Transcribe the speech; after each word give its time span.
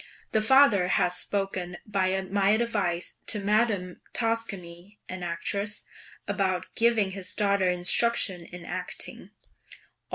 The 0.31 0.41
father 0.41 0.87
has 0.87 1.15
spoken 1.15 1.77
by 1.85 2.19
my 2.21 2.49
advice 2.49 3.19
to 3.27 3.37
Madame 3.39 4.01
Toscani 4.13 4.97
(an 5.07 5.21
actress) 5.21 5.83
about 6.27 6.65
giving 6.75 7.11
his 7.11 7.35
daughter 7.35 7.69
instruction 7.69 8.43
in 8.43 8.65
acting. 8.65 9.29